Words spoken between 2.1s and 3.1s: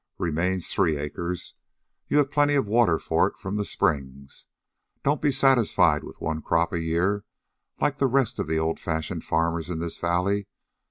have plenty of water